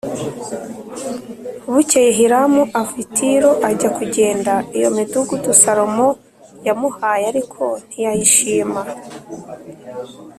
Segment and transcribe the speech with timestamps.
[1.71, 6.07] Bukeye Hiramu ava i Tiro ajya kugenda iyo midugudu Salomo
[6.67, 8.81] yamuhaye, ariko ntiyayishima